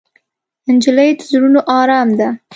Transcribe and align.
نجلۍ 0.75 1.09
د 1.17 1.19
زړونو 1.29 1.61
ارام 1.79 2.09
ده. 2.19 2.29